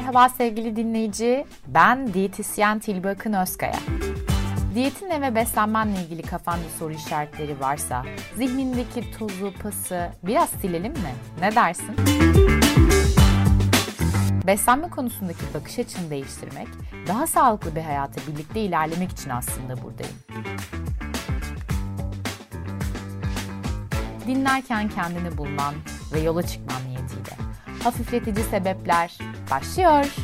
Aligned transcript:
Merhaba 0.00 0.28
sevgili 0.28 0.76
dinleyici, 0.76 1.46
ben 1.66 2.14
diyetisyen 2.14 2.78
Tilbe 2.78 3.08
Akın 3.10 3.32
Özkaya. 3.32 3.78
Diyetinle 4.74 5.20
ve 5.20 5.34
beslenmenle 5.34 6.02
ilgili 6.02 6.22
kafanda 6.22 6.68
soru 6.78 6.92
işaretleri 6.92 7.60
varsa, 7.60 8.04
zihnindeki 8.36 9.10
tuzu, 9.10 9.52
pası 9.62 10.10
biraz 10.22 10.48
silelim 10.48 10.92
mi? 10.92 11.14
Ne 11.40 11.54
dersin? 11.54 11.96
Beslenme 14.46 14.90
konusundaki 14.90 15.54
bakış 15.54 15.78
açını 15.78 16.10
değiştirmek, 16.10 16.68
daha 17.08 17.26
sağlıklı 17.26 17.76
bir 17.76 17.82
hayata 17.82 18.20
birlikte 18.32 18.60
ilerlemek 18.60 19.10
için 19.10 19.30
aslında 19.30 19.82
buradayım. 19.82 20.16
Dinlerken 24.26 24.88
kendini 24.88 25.38
bulman 25.38 25.74
ve 26.12 26.20
yola 26.20 26.42
çıkman 26.42 26.82
niyetiyle. 26.88 27.36
Hafifletici 27.84 28.44
sebepler 28.44 29.18
başlıyor. 29.50 30.16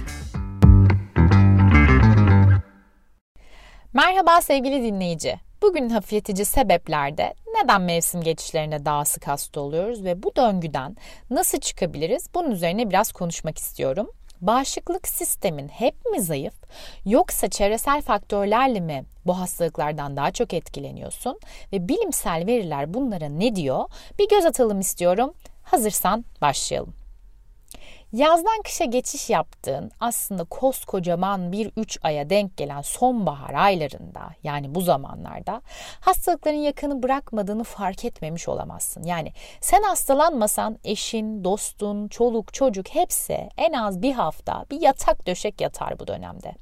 Merhaba 3.93 4.41
sevgili 4.41 4.83
dinleyici. 4.83 5.41
Bugün 5.62 5.89
hafifletici 5.89 6.45
sebeplerde 6.45 7.35
neden 7.55 7.83
mevsim 7.83 8.21
geçişlerinde 8.21 8.85
daha 8.85 9.05
sık 9.05 9.29
hasta 9.29 9.61
oluyoruz 9.61 10.05
ve 10.05 10.23
bu 10.23 10.37
döngüden 10.37 10.97
nasıl 11.30 11.61
çıkabiliriz? 11.61 12.29
Bunun 12.35 12.51
üzerine 12.51 12.91
biraz 12.91 13.12
konuşmak 13.12 13.59
istiyorum. 13.59 14.11
Bağışıklık 14.41 15.09
sistemin 15.09 15.69
hep 15.69 16.07
mi 16.07 16.21
zayıf 16.21 16.55
yoksa 17.05 17.49
çevresel 17.49 18.02
faktörlerle 18.02 18.80
mi 18.80 19.05
bu 19.27 19.38
hastalıklardan 19.38 20.16
daha 20.16 20.30
çok 20.30 20.55
etkileniyorsun 20.55 21.41
ve 21.73 21.88
bilimsel 21.88 22.47
veriler 22.47 22.95
bunlara 22.95 23.29
ne 23.29 23.57
diyor? 23.57 23.85
Bir 24.19 24.29
göz 24.29 24.45
atalım 24.45 24.80
istiyorum. 24.80 25.35
Hazırsan 25.63 26.24
başlayalım. 26.41 27.05
Yazdan 28.12 28.62
kışa 28.65 28.84
geçiş 28.84 29.30
yaptığın 29.30 29.91
aslında 30.01 30.45
koskocaman 30.45 31.52
bir 31.52 31.71
3 31.76 31.99
aya 32.02 32.30
denk 32.30 32.57
gelen 32.57 32.80
sonbahar 32.80 33.54
aylarında 33.54 34.21
yani 34.43 34.74
bu 34.74 34.80
zamanlarda 34.80 35.63
hastalıkların 36.01 36.57
yakını 36.57 37.02
bırakmadığını 37.02 37.65
fark 37.65 38.04
etmemiş 38.04 38.48
olamazsın. 38.48 39.02
Yani 39.02 39.32
sen 39.60 39.82
hastalanmasan 39.82 40.79
eşin, 40.85 41.45
dostun, 41.45 42.09
çoluk, 42.09 42.54
çocuk 42.54 42.88
hepsi 42.88 43.48
en 43.57 43.73
az 43.73 44.02
bir 44.02 44.13
hafta 44.13 44.65
bir 44.70 44.80
yatak 44.80 45.26
döşek 45.26 45.60
yatar 45.60 45.98
bu 45.98 46.07
dönemde. 46.07 46.52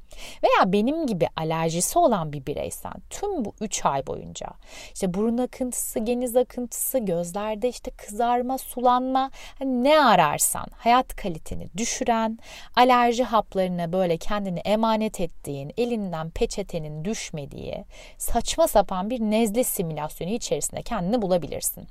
Veya 0.43 0.73
benim 0.73 1.07
gibi 1.07 1.29
alerjisi 1.37 1.99
olan 1.99 2.33
bir 2.33 2.47
bireysen 2.47 2.95
tüm 3.11 3.45
bu 3.45 3.55
3 3.61 3.87
ay 3.87 4.07
boyunca 4.07 4.47
işte 4.95 5.15
burun 5.15 5.39
akıntısı, 5.39 5.99
geniz 5.99 6.37
akıntısı, 6.37 6.99
gözlerde 6.99 7.69
işte 7.69 7.91
kızarma, 7.91 8.59
sulanma 8.59 9.31
hani 9.59 9.85
ne 9.85 10.01
ararsan 10.01 10.67
hayat 10.77 11.17
kaliteni 11.35 11.69
düşüren, 11.77 12.39
alerji 12.77 13.25
haplarına 13.25 13.93
böyle 13.93 14.17
kendini 14.17 14.59
emanet 14.59 15.21
ettiğin, 15.21 15.73
elinden 15.77 16.31
peçetenin 16.31 17.05
düşmediği 17.05 17.85
saçma 18.19 18.69
sapan 18.69 19.11
bir 19.11 19.21
nezle 19.21 19.65
simülasyonu 19.65 20.31
içerisinde 20.31 20.83
kendini 20.83 21.23
bulabilirsin. 21.23 21.89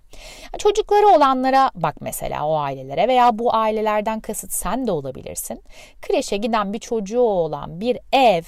Çocukları 0.57 1.07
olanlara 1.07 1.71
bak 1.75 1.95
mesela 2.01 2.47
o 2.47 2.57
ailelere 2.57 3.07
veya 3.07 3.39
bu 3.39 3.55
ailelerden 3.55 4.19
kasıt 4.19 4.51
sen 4.51 4.87
de 4.87 4.91
olabilirsin. 4.91 5.63
Kreşe 6.01 6.37
giden 6.37 6.73
bir 6.73 6.79
çocuğu 6.79 7.19
olan 7.19 7.81
bir 7.81 7.99
ev 8.11 8.43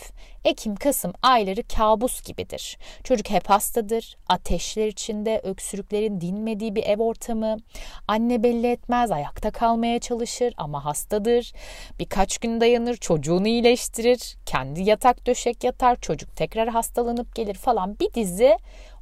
Ekim, 0.45 0.75
Kasım 0.75 1.13
ayları 1.21 1.63
kabus 1.63 2.21
gibidir. 2.21 2.77
Çocuk 3.03 3.29
hep 3.29 3.49
hastadır, 3.49 4.17
ateşler 4.27 4.87
içinde, 4.87 5.41
öksürüklerin 5.43 6.21
dinmediği 6.21 6.75
bir 6.75 6.83
ev 6.83 6.99
ortamı. 6.99 7.57
Anne 8.07 8.43
belli 8.43 8.67
etmez, 8.67 9.11
ayakta 9.11 9.51
kalmaya 9.51 9.99
çalışır 9.99 10.53
ama 10.57 10.85
hastadır. 10.85 11.53
Birkaç 11.99 12.37
gün 12.37 12.61
dayanır, 12.61 12.95
çocuğunu 12.95 13.47
iyileştirir, 13.47 14.37
kendi 14.45 14.81
yatak 14.81 15.27
döşek 15.27 15.63
yatar, 15.63 15.95
çocuk 15.95 16.35
tekrar 16.35 16.69
hastalanıp 16.69 17.35
gelir 17.35 17.55
falan 17.55 17.99
bir 17.99 18.13
dizi 18.13 18.57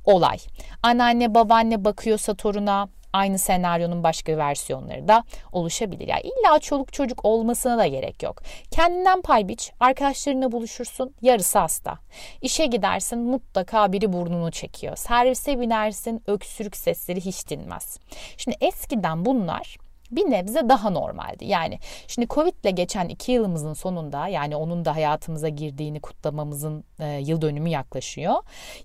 olay. 0.05 0.37
Anneanne 0.83 1.35
babaanne 1.35 1.85
bakıyorsa 1.85 2.33
toruna 2.33 2.87
aynı 3.13 3.39
senaryonun 3.39 4.03
başka 4.03 4.37
versiyonları 4.37 5.07
da 5.07 5.23
oluşabilir. 5.51 6.07
Yani 6.07 6.21
illa 6.21 6.59
çoluk 6.59 6.93
çocuk 6.93 7.25
olmasına 7.25 7.77
da 7.77 7.87
gerek 7.87 8.23
yok. 8.23 8.41
Kendinden 8.71 9.21
pay 9.21 9.47
biç, 9.47 9.71
arkadaşlarına 9.79 10.51
buluşursun, 10.51 11.15
yarısı 11.21 11.59
hasta. 11.59 11.99
İşe 12.41 12.65
gidersin 12.65 13.19
mutlaka 13.19 13.93
biri 13.93 14.13
burnunu 14.13 14.51
çekiyor. 14.51 14.95
Servise 14.95 15.59
binersin, 15.59 16.23
öksürük 16.27 16.77
sesleri 16.77 17.21
hiç 17.21 17.49
dinmez. 17.49 17.99
Şimdi 18.37 18.57
eskiden 18.61 19.25
bunlar 19.25 19.77
bir 20.11 20.31
nebze 20.31 20.69
daha 20.69 20.89
normaldi. 20.89 21.45
Yani 21.45 21.79
şimdi 22.07 22.27
Covid 22.27 22.53
ile 22.63 22.71
geçen 22.71 23.07
iki 23.07 23.31
yılımızın 23.31 23.73
sonunda 23.73 24.27
yani 24.27 24.55
onun 24.55 24.85
da 24.85 24.95
hayatımıza 24.95 25.49
girdiğini 25.49 26.01
kutlamamızın 26.01 26.83
e, 26.99 27.07
yıl 27.07 27.41
dönümü 27.41 27.69
yaklaşıyor 27.69 28.35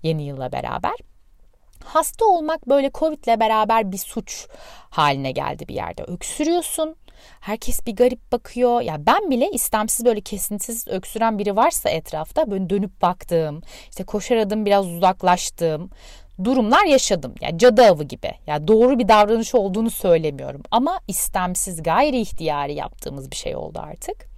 yeni 0.03 0.23
yılla 0.23 0.51
beraber 0.51 0.95
hasta 1.83 2.25
olmak 2.25 2.69
böyle 2.69 2.91
Covid'le 2.91 3.39
beraber 3.39 3.91
bir 3.91 3.97
suç 3.97 4.47
haline 4.89 5.31
geldi 5.31 5.67
bir 5.67 5.75
yerde. 5.75 6.03
Öksürüyorsun. 6.03 6.95
Herkes 7.39 7.85
bir 7.87 7.95
garip 7.95 8.31
bakıyor. 8.31 8.81
Ya 8.81 9.05
ben 9.05 9.29
bile 9.29 9.51
istemsiz 9.51 10.05
böyle 10.05 10.21
kesintisiz 10.21 10.87
öksüren 10.87 11.39
biri 11.39 11.55
varsa 11.55 11.89
etrafta 11.89 12.51
böyle 12.51 12.69
dönüp 12.69 13.01
baktığım, 13.01 13.61
işte 13.89 14.03
koşar 14.03 14.37
adım 14.37 14.65
biraz 14.65 14.87
uzaklaştığım 14.87 15.89
durumlar 16.43 16.85
yaşadım. 16.85 17.35
Yani 17.41 17.57
cadı 17.59 17.83
avı 17.85 18.03
gibi. 18.03 18.27
Ya 18.27 18.33
yani 18.47 18.67
doğru 18.67 18.99
bir 18.99 19.07
davranış 19.07 19.55
olduğunu 19.55 19.89
söylemiyorum 19.89 20.61
ama 20.71 20.99
istemsiz 21.07 21.83
gayri 21.83 22.19
ihtiyari 22.19 22.73
yaptığımız 22.73 23.31
bir 23.31 23.35
şey 23.35 23.55
oldu 23.55 23.79
artık. 23.79 24.28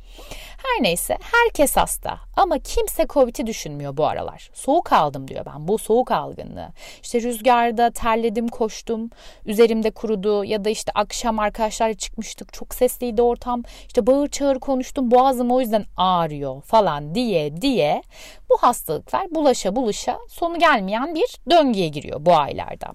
Her 0.63 0.83
neyse 0.83 1.17
herkes 1.21 1.77
hasta 1.77 2.19
ama 2.35 2.59
kimse 2.59 3.05
Covid'i 3.09 3.47
düşünmüyor 3.47 3.97
bu 3.97 4.07
aralar. 4.07 4.49
Soğuk 4.53 4.93
aldım 4.93 5.27
diyor 5.27 5.45
ben 5.45 5.67
bu 5.67 5.77
soğuk 5.77 6.11
algınlığı. 6.11 6.69
İşte 7.03 7.21
rüzgarda 7.21 7.91
terledim 7.91 8.47
koştum 8.47 9.09
üzerimde 9.45 9.91
kurudu 9.91 10.43
ya 10.43 10.65
da 10.65 10.69
işte 10.69 10.91
akşam 10.95 11.39
arkadaşlarla 11.39 11.93
çıkmıştık 11.93 12.53
çok 12.53 12.75
sesliydi 12.75 13.21
ortam. 13.21 13.63
İşte 13.87 14.07
bağır 14.07 14.27
çağır 14.27 14.59
konuştum 14.59 15.11
boğazım 15.11 15.51
o 15.51 15.61
yüzden 15.61 15.85
ağrıyor 15.97 16.61
falan 16.61 17.15
diye 17.15 17.61
diye 17.61 18.03
bu 18.49 18.57
hastalıklar 18.57 19.35
bulaşa 19.35 19.75
bulaşa 19.75 20.19
sonu 20.29 20.59
gelmeyen 20.59 21.15
bir 21.15 21.37
döngüye 21.49 21.87
giriyor 21.87 22.25
bu 22.25 22.35
aylarda. 22.35 22.87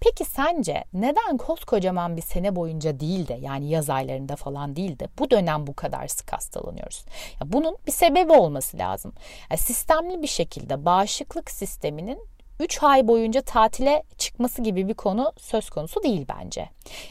Peki 0.00 0.24
sence 0.24 0.84
neden 0.92 1.36
koskocaman 1.36 2.16
bir 2.16 2.22
sene 2.22 2.56
boyunca 2.56 3.00
değil 3.00 3.28
de 3.28 3.34
yani 3.34 3.68
yaz 3.68 3.90
aylarında 3.90 4.36
falan 4.36 4.76
değil 4.76 4.98
de 4.98 5.08
bu 5.18 5.30
dönem 5.30 5.66
bu 5.66 5.74
kadar 5.74 6.08
sık 6.08 6.32
hastalanıyoruz? 6.32 7.04
Ya 7.40 7.52
bunun 7.52 7.76
bir 7.86 7.92
sebebi 7.92 8.32
olması 8.32 8.78
lazım. 8.78 9.12
Yani 9.50 9.58
sistemli 9.58 10.22
bir 10.22 10.26
şekilde 10.26 10.84
bağışıklık 10.84 11.50
sisteminin 11.50 12.28
3 12.60 12.82
ay 12.82 13.08
boyunca 13.08 13.40
tatile 13.40 14.02
çıkması 14.18 14.62
gibi 14.62 14.88
bir 14.88 14.94
konu 14.94 15.32
söz 15.38 15.70
konusu 15.70 16.02
değil 16.02 16.26
bence. 16.28 16.68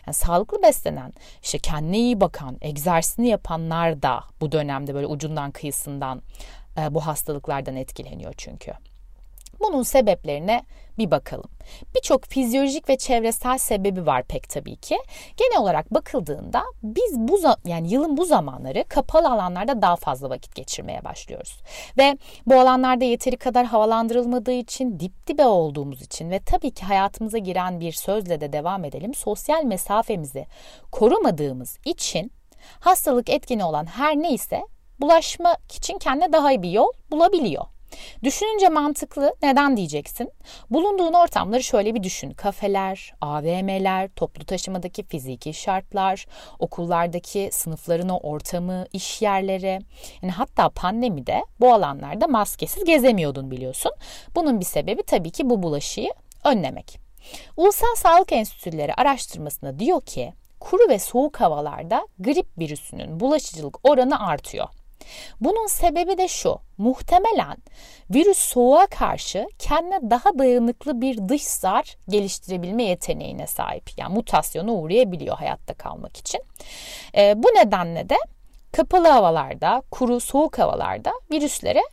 Yani 0.07 0.13
sağlıklı 0.13 0.63
beslenen, 0.63 1.13
işte 1.43 1.59
kendine 1.59 1.97
iyi 1.97 2.21
bakan, 2.21 2.57
egzersizini 2.61 3.27
yapanlar 3.27 4.01
da 4.01 4.23
bu 4.41 4.51
dönemde 4.51 4.95
böyle 4.95 5.07
ucundan 5.07 5.51
kıyısından 5.51 6.21
e, 6.77 6.93
bu 6.93 7.05
hastalıklardan 7.07 7.75
etkileniyor 7.75 8.33
çünkü. 8.37 8.73
Bunun 9.59 9.83
sebeplerine 9.83 10.63
bir 10.97 11.11
bakalım. 11.11 11.49
Birçok 11.95 12.25
fizyolojik 12.25 12.89
ve 12.89 12.97
çevresel 12.97 13.57
sebebi 13.57 14.05
var 14.05 14.23
pek 14.23 14.49
tabii 14.49 14.75
ki. 14.75 14.97
Genel 15.37 15.61
olarak 15.61 15.93
bakıldığında 15.93 16.63
biz 16.83 17.19
bu 17.19 17.39
yani 17.65 17.93
yılın 17.93 18.17
bu 18.17 18.25
zamanları 18.25 18.83
kapalı 18.89 19.31
alanlarda 19.31 19.81
daha 19.81 19.95
fazla 19.95 20.29
vakit 20.29 20.55
geçirmeye 20.55 21.03
başlıyoruz. 21.03 21.61
Ve 21.97 22.17
bu 22.45 22.59
alanlarda 22.59 23.05
yeteri 23.05 23.37
kadar 23.37 23.65
havalandırılmadığı 23.65 24.51
için, 24.51 24.99
dip 24.99 25.27
dibe 25.27 25.45
olduğumuz 25.45 26.01
için 26.01 26.29
ve 26.31 26.39
tabii 26.39 26.71
ki 26.71 26.85
hayatımıza 26.85 27.37
giren 27.37 27.79
bir 27.79 27.91
sözle 27.91 28.41
de 28.41 28.53
devam 28.53 28.85
edelim. 28.85 29.13
Sosyal 29.13 29.63
mesafemizi 29.63 30.45
korumadığımız 30.91 31.77
için 31.85 32.31
hastalık 32.79 33.29
etkeni 33.29 33.65
olan 33.65 33.85
her 33.85 34.15
neyse 34.15 34.61
bulaşmak 34.99 35.75
için 35.75 35.97
kendine 35.97 36.33
daha 36.33 36.51
iyi 36.51 36.61
bir 36.61 36.71
yol 36.71 36.91
bulabiliyor. 37.11 37.65
Düşününce 38.23 38.69
mantıklı 38.69 39.35
neden 39.41 39.77
diyeceksin? 39.77 40.31
Bulunduğun 40.69 41.13
ortamları 41.13 41.63
şöyle 41.63 41.95
bir 41.95 42.03
düşün. 42.03 42.31
Kafeler, 42.31 43.13
AVM'ler, 43.21 44.09
toplu 44.15 44.45
taşımadaki 44.45 45.03
fiziki 45.03 45.53
şartlar, 45.53 46.25
okullardaki 46.59 47.49
sınıfların 47.51 48.09
o 48.09 48.17
ortamı, 48.17 48.85
iş 48.93 49.21
yerleri. 49.21 49.79
Yani 50.21 50.31
hatta 50.31 50.69
pandemide 50.69 51.43
bu 51.59 51.73
alanlarda 51.73 52.27
maskesiz 52.27 52.83
gezemiyordun 52.83 53.51
biliyorsun. 53.51 53.91
Bunun 54.35 54.59
bir 54.59 54.65
sebebi 54.65 55.03
tabii 55.03 55.31
ki 55.31 55.49
bu 55.49 55.63
bulaşıyı 55.63 56.11
önlemek. 56.43 56.99
Ulusal 57.57 57.95
Sağlık 57.95 58.31
Enstitüleri 58.31 58.93
araştırmasında 58.93 59.79
diyor 59.79 60.01
ki 60.01 60.33
kuru 60.59 60.89
ve 60.89 60.99
soğuk 60.99 61.41
havalarda 61.41 62.07
grip 62.19 62.47
virüsünün 62.57 63.19
bulaşıcılık 63.19 63.89
oranı 63.89 64.27
artıyor. 64.27 64.67
Bunun 65.41 65.67
sebebi 65.67 66.17
de 66.17 66.27
şu. 66.27 66.59
Muhtemelen 66.77 67.57
virüs 68.09 68.37
soğuğa 68.37 68.85
karşı 68.85 69.47
kendine 69.59 70.09
daha 70.09 70.39
dayanıklı 70.39 71.01
bir 71.01 71.29
dış 71.29 71.43
zar 71.43 71.97
geliştirebilme 72.09 72.83
yeteneğine 72.83 73.47
sahip. 73.47 73.97
Yani 73.97 74.13
mutasyona 74.13 74.71
uğrayabiliyor 74.71 75.37
hayatta 75.37 75.73
kalmak 75.73 76.17
için. 76.17 76.41
E, 77.17 77.43
bu 77.43 77.47
nedenle 77.47 78.09
de 78.09 78.17
kapalı 78.71 79.07
havalarda, 79.07 79.83
kuru, 79.91 80.19
soğuk 80.19 80.59
havalarda 80.59 81.11
virüslere 81.31 81.83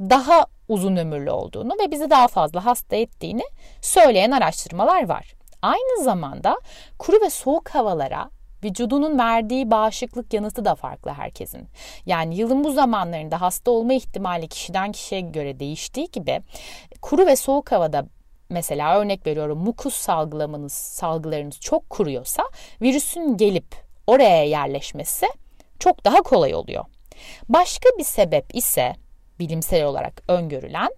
daha 0.00 0.46
uzun 0.68 0.96
ömürlü 0.96 1.30
olduğunu 1.30 1.72
ve 1.82 1.90
bizi 1.90 2.10
daha 2.10 2.28
fazla 2.28 2.64
hasta 2.64 2.96
ettiğini 2.96 3.44
söyleyen 3.82 4.30
araştırmalar 4.30 5.08
var. 5.08 5.34
Aynı 5.62 6.04
zamanda 6.04 6.60
kuru 6.98 7.20
ve 7.20 7.30
soğuk 7.30 7.68
havalara 7.68 8.30
vücudunun 8.64 9.18
verdiği 9.18 9.70
bağışıklık 9.70 10.34
yanıtı 10.34 10.64
da 10.64 10.74
farklı 10.74 11.10
herkesin. 11.10 11.68
Yani 12.06 12.36
yılın 12.36 12.64
bu 12.64 12.72
zamanlarında 12.72 13.40
hasta 13.40 13.70
olma 13.70 13.92
ihtimali 13.92 14.48
kişiden 14.48 14.92
kişiye 14.92 15.20
göre 15.20 15.60
değiştiği 15.60 16.10
gibi 16.10 16.40
kuru 17.02 17.26
ve 17.26 17.36
soğuk 17.36 17.72
havada 17.72 18.06
mesela 18.50 18.98
örnek 19.00 19.26
veriyorum 19.26 19.58
mukus 19.58 19.94
salgılamanız, 19.94 20.72
salgılarınız 20.72 21.60
çok 21.60 21.90
kuruyorsa 21.90 22.42
virüsün 22.82 23.36
gelip 23.36 23.74
oraya 24.06 24.44
yerleşmesi 24.44 25.26
çok 25.78 26.04
daha 26.04 26.22
kolay 26.22 26.54
oluyor. 26.54 26.84
Başka 27.48 27.88
bir 27.98 28.04
sebep 28.04 28.54
ise 28.54 28.92
bilimsel 29.38 29.84
olarak 29.84 30.22
öngörülen 30.28 30.90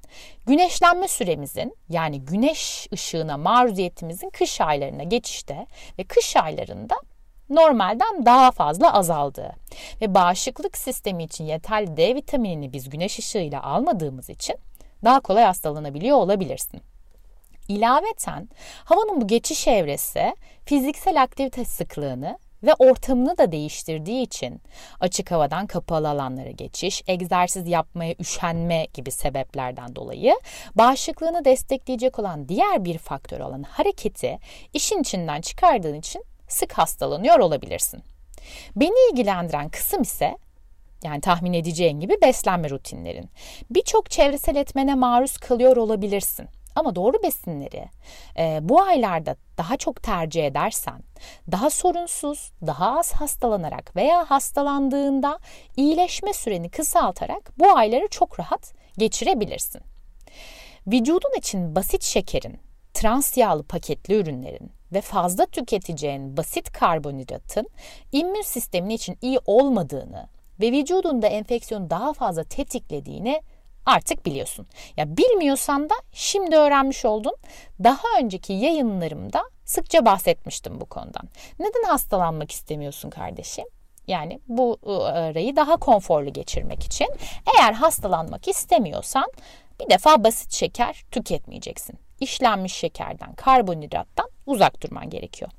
güneşlenme 0.46 1.08
süremizin 1.08 1.76
yani 1.88 2.20
güneş 2.20 2.88
ışığına 2.92 3.36
maruziyetimizin 3.36 4.30
kış 4.30 4.60
aylarına 4.60 5.02
geçişte 5.02 5.66
ve 5.98 6.04
kış 6.04 6.36
aylarında 6.36 6.96
normalden 7.50 8.26
daha 8.26 8.50
fazla 8.50 8.94
azaldığı 8.94 9.52
ve 10.00 10.14
bağışıklık 10.14 10.76
sistemi 10.76 11.24
için 11.24 11.44
yeterli 11.44 11.96
D 11.96 12.14
vitaminini 12.14 12.72
biz 12.72 12.90
güneş 12.90 13.18
ışığıyla 13.18 13.62
almadığımız 13.62 14.30
için 14.30 14.56
daha 15.04 15.20
kolay 15.20 15.44
hastalanabiliyor 15.44 16.16
olabilirsin. 16.16 16.80
İlaveten 17.68 18.48
havanın 18.84 19.20
bu 19.20 19.26
geçiş 19.26 19.68
evresi 19.68 20.36
fiziksel 20.64 21.22
aktivite 21.22 21.64
sıklığını 21.64 22.38
ve 22.62 22.74
ortamını 22.74 23.38
da 23.38 23.52
değiştirdiği 23.52 24.22
için 24.22 24.60
açık 25.00 25.30
havadan 25.30 25.66
kapalı 25.66 26.08
alanlara 26.08 26.50
geçiş, 26.50 27.02
egzersiz 27.06 27.68
yapmaya 27.68 28.14
üşenme 28.20 28.86
gibi 28.94 29.10
sebeplerden 29.10 29.96
dolayı 29.96 30.34
bağışıklığını 30.74 31.44
destekleyecek 31.44 32.18
olan 32.18 32.48
diğer 32.48 32.84
bir 32.84 32.98
faktör 32.98 33.40
olan 33.40 33.62
hareketi 33.62 34.38
işin 34.74 35.00
içinden 35.00 35.40
çıkardığın 35.40 35.94
için 35.94 36.24
sık 36.48 36.72
hastalanıyor 36.72 37.38
olabilirsin. 37.38 38.02
Beni 38.76 39.10
ilgilendiren 39.12 39.68
kısım 39.68 40.02
ise 40.02 40.36
yani 41.04 41.20
tahmin 41.20 41.52
edeceğin 41.52 42.00
gibi 42.00 42.14
beslenme 42.22 42.70
rutinlerin. 42.70 43.30
Birçok 43.70 44.10
çevresel 44.10 44.56
etmene 44.56 44.94
maruz 44.94 45.36
kalıyor 45.38 45.76
olabilirsin. 45.76 46.48
Ama 46.74 46.94
doğru 46.94 47.22
besinleri 47.22 47.84
e, 48.38 48.58
bu 48.62 48.82
aylarda 48.82 49.36
daha 49.58 49.76
çok 49.76 50.02
tercih 50.02 50.46
edersen, 50.46 51.02
daha 51.52 51.70
sorunsuz, 51.70 52.52
daha 52.66 52.98
az 52.98 53.12
hastalanarak 53.12 53.96
veya 53.96 54.30
hastalandığında 54.30 55.38
iyileşme 55.76 56.32
süreni 56.32 56.70
kısaltarak 56.70 57.58
bu 57.58 57.76
ayları 57.76 58.08
çok 58.08 58.40
rahat 58.40 58.74
geçirebilirsin. 58.98 59.82
Vücudun 60.86 61.38
için 61.38 61.74
basit 61.74 62.02
şekerin, 62.02 62.58
trans 62.94 63.36
yağlı 63.36 63.62
paketli 63.62 64.14
ürünlerin 64.14 64.75
ve 64.92 65.00
fazla 65.00 65.46
tüketeceğin 65.46 66.36
basit 66.36 66.72
karbonhidratın 66.72 67.68
immün 68.12 68.42
sistemin 68.42 68.90
için 68.90 69.18
iyi 69.22 69.38
olmadığını 69.46 70.28
ve 70.60 70.72
vücudunda 70.72 71.26
enfeksiyonu 71.26 71.90
daha 71.90 72.12
fazla 72.12 72.44
tetiklediğini 72.44 73.42
artık 73.86 74.26
biliyorsun. 74.26 74.66
Ya 74.96 75.16
bilmiyorsan 75.16 75.90
da 75.90 75.94
şimdi 76.12 76.56
öğrenmiş 76.56 77.04
oldun. 77.04 77.34
Daha 77.84 78.20
önceki 78.20 78.52
yayınlarımda 78.52 79.44
sıkça 79.64 80.04
bahsetmiştim 80.04 80.80
bu 80.80 80.84
konudan. 80.84 81.28
Neden 81.58 81.88
hastalanmak 81.88 82.50
istemiyorsun 82.50 83.10
kardeşim? 83.10 83.64
Yani 84.06 84.40
bu 84.48 84.78
ıı, 84.86 85.04
arayı 85.04 85.56
daha 85.56 85.76
konforlu 85.76 86.32
geçirmek 86.32 86.84
için. 86.84 87.08
Eğer 87.54 87.72
hastalanmak 87.72 88.48
istemiyorsan 88.48 89.26
bir 89.80 89.90
defa 89.90 90.24
basit 90.24 90.52
şeker 90.52 91.04
tüketmeyeceksin 91.10 92.05
işlenmiş 92.20 92.72
şekerden, 92.72 93.34
karbonhidrattan 93.34 94.28
uzak 94.46 94.82
durman 94.82 95.10
gerekiyor. 95.10 95.50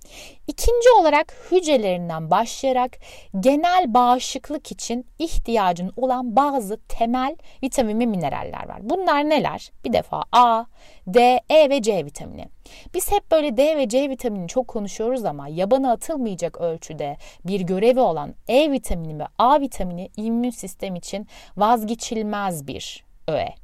İkinci 0.47 0.89
olarak 0.99 1.33
hücrelerinden 1.51 2.31
başlayarak 2.31 2.97
genel 3.39 3.93
bağışıklık 3.93 4.71
için 4.71 5.05
ihtiyacın 5.19 5.93
olan 5.97 6.35
bazı 6.35 6.79
temel 6.87 7.35
vitamin 7.63 7.99
ve 7.99 8.05
mineraller 8.05 8.67
var. 8.67 8.79
Bunlar 8.81 9.29
neler? 9.29 9.71
Bir 9.85 9.93
defa 9.93 10.23
A, 10.31 10.65
D, 11.07 11.41
E 11.49 11.69
ve 11.69 11.81
C 11.81 12.05
vitamini. 12.05 12.45
Biz 12.93 13.11
hep 13.11 13.31
böyle 13.31 13.57
D 13.57 13.77
ve 13.77 13.89
C 13.89 14.09
vitaminini 14.09 14.47
çok 14.47 14.67
konuşuyoruz 14.67 15.25
ama 15.25 15.47
yabana 15.47 15.91
atılmayacak 15.91 16.57
ölçüde 16.57 17.17
bir 17.45 17.61
görevi 17.61 17.99
olan 17.99 18.33
E 18.47 18.71
vitamini 18.71 19.19
ve 19.19 19.23
A 19.37 19.61
vitamini 19.61 20.09
immün 20.17 20.49
sistem 20.49 20.95
için 20.95 21.27
vazgeçilmez 21.57 22.67
bir 22.67 23.05
öğe. 23.27 23.55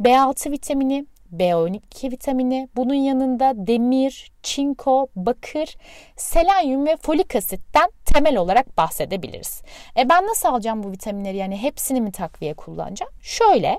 B6 0.00 0.50
vitamini 0.50 1.06
B12 1.32 2.12
vitamini, 2.12 2.68
bunun 2.76 2.94
yanında 2.94 3.52
demir, 3.56 4.32
çinko, 4.42 5.08
bakır, 5.16 5.76
selenyum 6.16 6.86
ve 6.86 6.96
folik 6.96 7.36
asitten 7.36 7.90
temel 8.04 8.36
olarak 8.36 8.78
bahsedebiliriz. 8.78 9.62
E 9.98 10.08
ben 10.08 10.26
nasıl 10.26 10.48
alacağım 10.48 10.82
bu 10.82 10.90
vitaminleri 10.90 11.36
yani 11.36 11.56
hepsini 11.56 12.00
mi 12.00 12.12
takviye 12.12 12.54
kullanacağım? 12.54 13.12
Şöyle, 13.22 13.78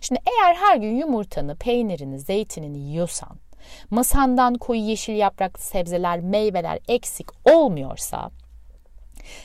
şimdi 0.00 0.20
eğer 0.26 0.54
her 0.54 0.76
gün 0.76 0.96
yumurtanı, 0.96 1.56
peynirini, 1.56 2.18
zeytinini 2.18 2.78
yiyorsan, 2.78 3.36
masandan 3.90 4.54
koyu 4.54 4.80
yeşil 4.80 5.14
yapraklı 5.14 5.62
sebzeler, 5.62 6.20
meyveler 6.20 6.78
eksik 6.88 7.26
olmuyorsa 7.54 8.30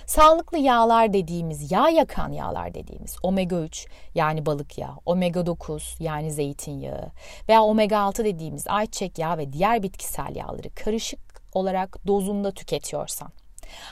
Sağlıklı 0.06 0.58
yağlar 0.58 1.14
dediğimiz, 1.14 1.72
yağ 1.72 1.90
yakan 1.90 2.32
yağlar 2.32 2.74
dediğimiz 2.74 3.16
omega 3.24 3.56
3 3.56 3.88
yani 4.16 4.46
balık 4.46 4.78
yağı, 4.78 4.96
omega 5.06 5.46
9 5.46 5.96
yani 6.00 6.32
zeytinyağı 6.32 7.12
veya 7.50 7.64
omega 7.64 8.00
6 8.00 8.26
dediğimiz 8.26 8.68
ayçiçek 8.68 9.20
yağı 9.20 9.38
ve 9.38 9.54
diğer 9.54 9.84
bitkisel 9.84 10.36
yağları 10.36 10.70
karışık 10.76 11.20
olarak 11.54 12.08
dozunda 12.08 12.52
tüketiyorsan, 12.52 13.32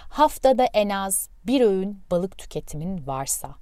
haftada 0.10 0.66
en 0.66 0.90
az 0.90 1.30
bir 1.44 1.62
öğün 1.62 2.04
balık 2.12 2.38
tüketimin 2.38 3.08
varsa, 3.08 3.56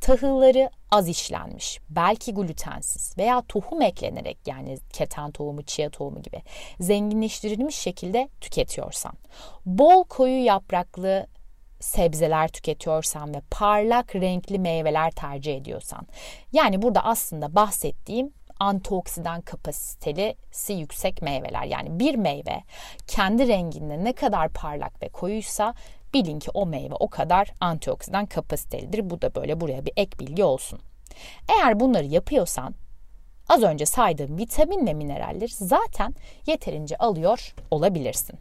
tahılları 0.00 0.70
az 0.90 1.08
işlenmiş, 1.08 1.80
belki 1.88 2.34
glutensiz 2.34 3.18
veya 3.18 3.42
tohum 3.48 3.82
eklenerek 3.82 4.38
yani 4.46 4.78
keten 4.92 5.30
tohumu, 5.30 5.62
chia 5.62 5.90
tohumu 5.90 6.22
gibi 6.22 6.42
zenginleştirilmiş 6.80 7.76
şekilde 7.76 8.28
tüketiyorsan, 8.40 9.12
bol 9.66 10.04
koyu 10.04 10.44
yapraklı 10.44 11.26
sebzeler 11.80 12.48
tüketiyorsan 12.48 13.34
ve 13.34 13.40
parlak 13.50 14.14
renkli 14.14 14.58
meyveler 14.58 15.10
tercih 15.10 15.56
ediyorsan. 15.56 16.06
Yani 16.52 16.82
burada 16.82 17.04
aslında 17.04 17.54
bahsettiğim 17.54 18.32
antioksidan 18.60 19.40
kapasitesi 19.40 20.72
yüksek 20.72 21.22
meyveler. 21.22 21.64
Yani 21.64 21.98
bir 21.98 22.14
meyve 22.14 22.62
kendi 23.06 23.48
renginde 23.48 24.04
ne 24.04 24.12
kadar 24.12 24.48
parlak 24.48 25.02
ve 25.02 25.08
koyuysa 25.08 25.74
bilin 26.14 26.38
ki 26.38 26.50
o 26.54 26.66
meyve 26.66 26.94
o 26.94 27.08
kadar 27.08 27.52
antioksidan 27.60 28.26
kapasitelidir. 28.26 29.10
Bu 29.10 29.22
da 29.22 29.34
böyle 29.34 29.60
buraya 29.60 29.86
bir 29.86 29.92
ek 29.96 30.18
bilgi 30.18 30.44
olsun. 30.44 30.80
Eğer 31.48 31.80
bunları 31.80 32.04
yapıyorsan 32.04 32.74
az 33.48 33.62
önce 33.62 33.86
saydığım 33.86 34.38
vitamin 34.38 34.86
ve 34.86 34.94
mineralleri 34.94 35.52
zaten 35.52 36.14
yeterince 36.46 36.96
alıyor 36.96 37.54
olabilirsin. 37.70 38.38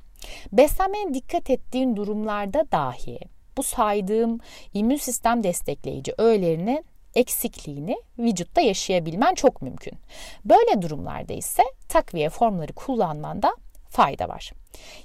Beslenmeye 0.52 1.14
dikkat 1.14 1.50
ettiğin 1.50 1.96
durumlarda 1.96 2.72
dahi 2.72 3.20
bu 3.58 3.64
saydığım 3.64 4.40
immün 4.74 4.96
sistem 4.96 5.44
destekleyici 5.44 6.14
öğelerinin 6.18 6.86
eksikliğini 7.16 7.98
vücutta 8.20 8.62
yaşayabilmen 8.62 9.36
çok 9.36 9.62
mümkün. 9.62 9.94
Böyle 10.46 10.82
durumlarda 10.82 11.34
ise 11.34 11.64
takviye 11.90 12.30
formları 12.30 12.74
kullanmanda 12.74 13.56
fayda 13.90 14.30
var. 14.30 14.52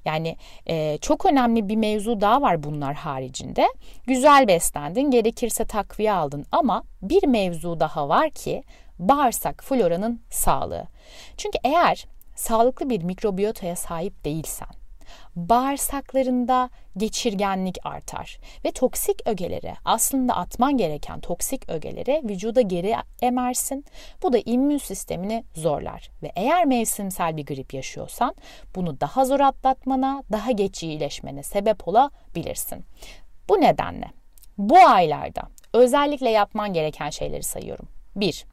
Yani 0.04 0.36
e, 0.66 0.98
çok 0.98 1.26
önemli 1.26 1.68
bir 1.68 1.76
mevzu 1.76 2.20
daha 2.20 2.42
var 2.42 2.62
bunlar 2.62 2.94
haricinde. 2.94 3.68
Güzel 4.06 4.48
beslendin, 4.48 5.10
gerekirse 5.10 5.64
takviye 5.64 6.12
aldın 6.12 6.46
ama 6.52 6.84
bir 7.02 7.26
mevzu 7.26 7.80
daha 7.80 8.08
var 8.08 8.30
ki 8.30 8.62
bağırsak 8.98 9.64
floranın 9.64 10.22
sağlığı. 10.30 10.86
Çünkü 11.36 11.58
eğer 11.64 12.06
sağlıklı 12.36 12.90
bir 12.90 13.02
mikrobiyotaya 13.02 13.76
sahip 13.76 14.24
değilsen, 14.24 14.68
bağırsaklarında 15.36 16.70
geçirgenlik 16.96 17.78
artar 17.84 18.38
ve 18.64 18.70
toksik 18.70 19.28
ögeleri 19.28 19.74
aslında 19.84 20.36
atman 20.36 20.76
gereken 20.76 21.20
toksik 21.20 21.68
ögeleri 21.68 22.22
vücuda 22.24 22.60
geri 22.60 22.94
emersin. 23.22 23.84
Bu 24.22 24.32
da 24.32 24.38
immün 24.38 24.78
sistemini 24.78 25.44
zorlar 25.54 26.10
ve 26.22 26.32
eğer 26.36 26.64
mevsimsel 26.64 27.36
bir 27.36 27.46
grip 27.46 27.74
yaşıyorsan 27.74 28.34
bunu 28.74 29.00
daha 29.00 29.24
zor 29.24 29.40
atlatmana, 29.40 30.22
daha 30.32 30.50
geç 30.50 30.82
iyileşmene 30.82 31.42
sebep 31.42 31.88
olabilirsin. 31.88 32.84
Bu 33.48 33.60
nedenle 33.60 34.10
bu 34.58 34.78
aylarda 34.78 35.42
özellikle 35.72 36.30
yapman 36.30 36.72
gereken 36.72 37.10
şeyleri 37.10 37.42
sayıyorum. 37.42 37.88
1. 38.16 38.44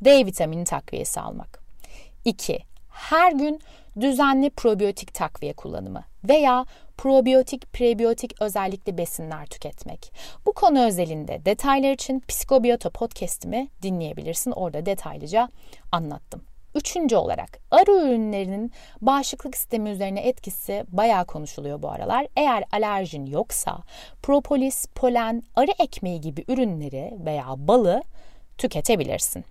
D 0.00 0.26
vitamini 0.26 0.64
takviyesi 0.64 1.20
almak. 1.20 1.60
2. 2.24 2.58
Her 2.90 3.32
gün 3.32 3.60
düzenli 4.00 4.50
probiyotik 4.50 5.14
takviye 5.14 5.52
kullanımı 5.52 6.04
veya 6.24 6.66
probiyotik, 6.96 7.72
prebiyotik 7.72 8.42
özellikli 8.42 8.98
besinler 8.98 9.46
tüketmek. 9.46 10.12
Bu 10.46 10.52
konu 10.52 10.86
özelinde 10.86 11.44
detaylar 11.44 11.92
için 11.92 12.22
Psikobiyota 12.28 12.90
podcast'imi 12.90 13.68
dinleyebilirsin. 13.82 14.50
Orada 14.50 14.86
detaylıca 14.86 15.48
anlattım. 15.92 16.42
Üçüncü 16.74 17.16
olarak 17.16 17.58
arı 17.70 17.92
ürünlerinin 17.92 18.72
bağışıklık 19.00 19.56
sistemi 19.56 19.90
üzerine 19.90 20.20
etkisi 20.20 20.84
bayağı 20.88 21.24
konuşuluyor 21.26 21.82
bu 21.82 21.90
aralar. 21.90 22.26
Eğer 22.36 22.64
alerjin 22.72 23.26
yoksa 23.26 23.78
propolis, 24.22 24.86
polen, 24.94 25.42
arı 25.54 25.70
ekmeği 25.78 26.20
gibi 26.20 26.44
ürünleri 26.48 27.12
veya 27.24 27.44
balı 27.56 28.02
tüketebilirsin. 28.58 29.44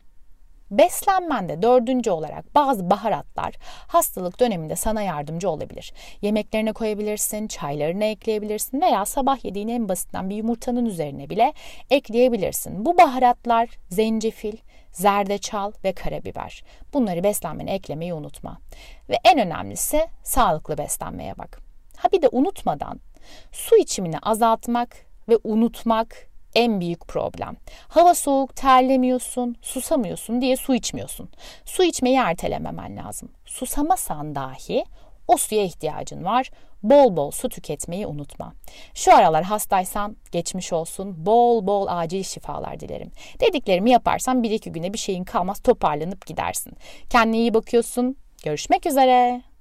Beslenmende 0.72 1.62
dördüncü 1.62 2.12
olarak 2.12 2.55
bazı 2.55 2.89
baharatlar 2.89 3.55
hastalık 3.88 4.39
döneminde 4.39 4.75
sana 4.75 5.01
yardımcı 5.01 5.50
olabilir. 5.50 5.93
Yemeklerine 6.22 6.74
koyabilirsin, 6.74 7.48
çaylarına 7.48 8.05
ekleyebilirsin 8.05 8.81
veya 8.81 9.05
sabah 9.05 9.45
yediğin 9.45 9.67
en 9.67 9.89
basitten 9.89 10.29
bir 10.29 10.36
yumurtanın 10.36 10.86
üzerine 10.86 11.29
bile 11.29 11.53
ekleyebilirsin. 11.89 12.86
Bu 12.86 12.98
baharatlar 12.98 13.69
zencefil, 13.89 14.57
zerdeçal 14.91 15.72
ve 15.84 15.93
karabiber. 15.93 16.63
Bunları 16.93 17.24
beslenmene 17.24 17.74
eklemeyi 17.74 18.13
unutma. 18.13 18.62
Ve 19.10 19.15
en 19.24 19.39
önemlisi 19.39 20.07
sağlıklı 20.24 20.77
beslenmeye 20.77 21.38
bak. 21.38 21.60
Ha 21.98 22.12
bir 22.12 22.22
de 22.22 22.29
unutmadan 22.31 23.00
su 23.51 23.77
içimini 23.77 24.19
azaltmak 24.19 25.05
ve 25.29 25.38
unutmak 25.43 26.35
en 26.55 26.81
büyük 26.81 27.07
problem. 27.07 27.57
Hava 27.88 28.13
soğuk, 28.13 28.55
terlemiyorsun, 28.55 29.55
susamıyorsun 29.62 30.41
diye 30.41 30.55
su 30.55 30.75
içmiyorsun. 30.75 31.29
Su 31.65 31.83
içmeyi 31.83 32.17
ertelememen 32.17 32.97
lazım. 32.97 33.31
Susamasan 33.45 34.35
dahi 34.35 34.83
o 35.27 35.38
suya 35.38 35.63
ihtiyacın 35.63 36.24
var. 36.24 36.50
Bol 36.83 37.15
bol 37.17 37.31
su 37.31 37.50
tüketmeyi 37.50 38.07
unutma. 38.07 38.53
Şu 38.93 39.15
aralar 39.15 39.43
hastaysan 39.43 40.17
geçmiş 40.31 40.74
olsun. 40.74 41.25
Bol 41.25 41.67
bol 41.67 41.88
acil 41.89 42.24
şifalar 42.24 42.79
dilerim. 42.79 43.12
Dediklerimi 43.39 43.91
yaparsan 43.91 44.43
bir 44.43 44.51
iki 44.51 44.71
güne 44.71 44.93
bir 44.93 44.97
şeyin 44.97 45.24
kalmaz 45.24 45.59
toparlanıp 45.59 46.25
gidersin. 46.25 46.74
Kendine 47.09 47.38
iyi 47.38 47.53
bakıyorsun. 47.53 48.17
Görüşmek 48.43 48.85
üzere. 48.85 49.54